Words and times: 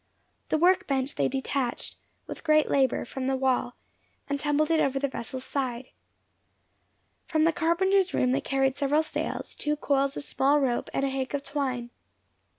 The 0.49 0.57
work 0.57 0.87
bench 0.87 1.13
they 1.13 1.27
detached, 1.27 1.95
with 2.25 2.43
great 2.43 2.71
labour, 2.71 3.05
from 3.05 3.27
the 3.27 3.35
wall, 3.35 3.75
and 4.27 4.39
tumbled 4.39 4.71
it 4.71 4.79
over 4.79 4.97
the 4.97 5.07
vessel's 5.07 5.43
side. 5.43 5.89
From 7.27 7.43
the 7.43 7.53
carpenter's 7.53 8.11
room 8.11 8.31
they 8.31 8.41
carried 8.41 8.75
several 8.75 9.03
sails, 9.03 9.53
two 9.53 9.75
coils 9.75 10.17
of 10.17 10.23
small 10.23 10.59
rope, 10.59 10.89
and 10.91 11.03
a 11.03 11.09
hank 11.09 11.35
of 11.35 11.43
twine. 11.43 11.91